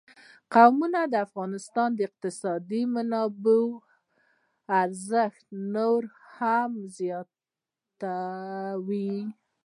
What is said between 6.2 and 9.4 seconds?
هم زیاتوي.